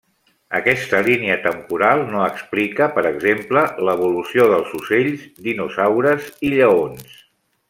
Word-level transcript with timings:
Aquesta 0.59 1.01
línia 1.07 1.35
temporal 1.43 2.01
no 2.15 2.23
explica, 2.29 2.87
per 2.97 3.05
exemple, 3.11 3.63
l'evolució 3.89 4.49
dels 4.55 4.75
ocells, 4.81 5.29
dinosaures 5.51 6.31
i 6.51 6.57
lleons. 6.57 7.19